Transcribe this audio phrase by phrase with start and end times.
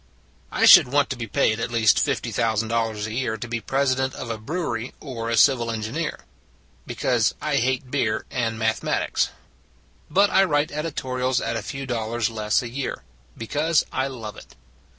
[0.51, 4.15] I should want to be paid at least $50, ooo a year to be president
[4.15, 6.21] of a brewery or a civil engineer.
[6.87, 9.29] Because I hate beer and mathematics.
[10.09, 13.03] But I write editorials at a few dollars less a year,
[13.37, 14.55] because I love it.